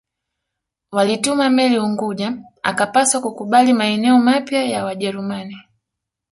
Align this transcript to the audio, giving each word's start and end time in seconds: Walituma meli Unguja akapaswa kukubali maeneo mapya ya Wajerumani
Walituma 0.91 1.49
meli 1.49 1.79
Unguja 1.79 2.33
akapaswa 2.63 3.21
kukubali 3.21 3.73
maeneo 3.73 4.19
mapya 4.19 4.63
ya 4.63 4.85
Wajerumani 4.85 5.57